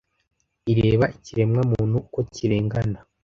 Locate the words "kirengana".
2.33-2.99